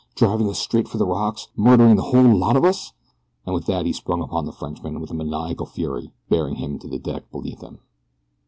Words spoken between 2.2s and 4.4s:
lot of us!" and with that he sprang